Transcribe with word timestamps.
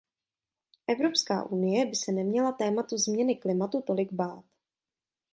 Evropská 0.87 1.43
unie 1.43 1.85
by 1.85 1.95
se 1.95 2.11
neměla 2.11 2.51
tématu 2.51 2.97
změny 2.97 3.35
klimatu 3.35 3.81
tolik 3.81 4.13
bát. 4.13 4.45